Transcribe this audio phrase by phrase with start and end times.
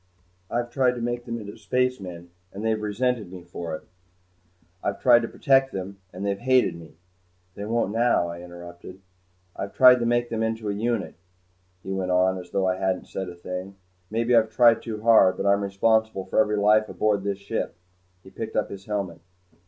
[0.49, 3.83] I've tried to make them into spacemen and they've resented me for it.
[4.83, 6.95] I've tried to protect them and they've hated me"
[7.55, 8.99] "They won't now" I interrupted.
[9.55, 11.13] "I've tried to make them a unit."
[11.83, 13.75] He went on as though I hadn't said a thing.
[14.09, 17.75] "Maybe I've tried too hard, but I'm responsible for every life aboard this ship."
[18.23, 19.19] He picked up his helmet.